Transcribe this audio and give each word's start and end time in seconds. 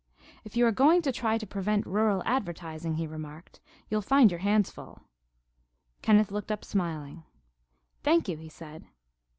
"If 0.43 0.57
you 0.57 0.65
are 0.65 0.71
going 0.71 1.03
to 1.03 1.11
try 1.11 1.37
to 1.37 1.45
prevent 1.45 1.85
rural 1.85 2.23
advertising," 2.25 2.95
he 2.95 3.05
remarked, 3.05 3.59
"you'll 3.87 4.01
find 4.01 4.31
your 4.31 4.39
hands 4.39 4.71
full." 4.71 5.03
Kenneth 6.01 6.31
looked 6.31 6.51
up 6.51 6.65
smiling. 6.65 7.21
"Thank 8.01 8.27
you," 8.27 8.35
he 8.37 8.49
said. 8.49 8.87